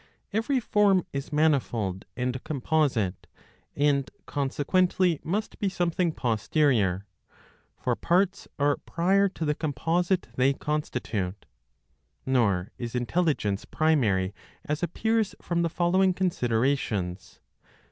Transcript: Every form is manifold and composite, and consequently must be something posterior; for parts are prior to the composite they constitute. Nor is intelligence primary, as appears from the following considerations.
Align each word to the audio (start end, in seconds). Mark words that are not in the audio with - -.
Every 0.33 0.59
form 0.59 1.05
is 1.13 1.31
manifold 1.31 2.05
and 2.17 2.43
composite, 2.43 3.27
and 3.75 4.09
consequently 4.25 5.19
must 5.23 5.59
be 5.59 5.69
something 5.69 6.11
posterior; 6.11 7.05
for 7.77 7.95
parts 7.95 8.47
are 8.57 8.77
prior 8.77 9.29
to 9.29 9.45
the 9.45 9.53
composite 9.53 10.29
they 10.37 10.53
constitute. 10.53 11.45
Nor 12.25 12.71
is 12.79 12.95
intelligence 12.95 13.63
primary, 13.65 14.33
as 14.65 14.81
appears 14.81 15.35
from 15.39 15.61
the 15.61 15.69
following 15.69 16.15
considerations. 16.15 17.39